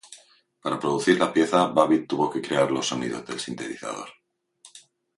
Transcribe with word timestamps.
Para 0.63 0.79
producir 0.79 1.19
la 1.19 1.31
pieza, 1.31 1.67
Babbitt 1.67 2.07
tuvo 2.07 2.31
que 2.31 2.41
crear 2.41 2.71
los 2.71 2.87
sonidos 2.87 3.23
del 3.23 3.39
sintetizador. 3.39 4.09